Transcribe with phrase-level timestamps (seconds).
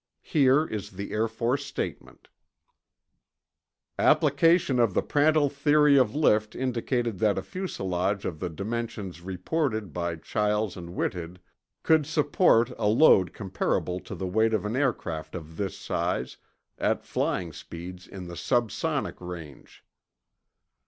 [0.23, 2.27] Here is the Air Force statement:
[3.99, 9.93] "Application of the Prandtl theory of lift indicated that a fuselage of the dimensions reported
[9.93, 11.39] by Chiles and Whitted
[11.83, 16.37] could support a load comparable to the weight of an aircraft of this size,
[16.79, 19.85] at flying speeds in the sub sonic range."